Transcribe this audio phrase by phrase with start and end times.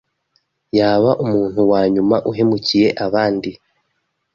[0.79, 3.51] Yaba umuntu wanyuma uhemukiye abandi.